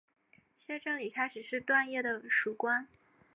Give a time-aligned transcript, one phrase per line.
[0.57, 2.87] 谢正礼开始是段业的属官。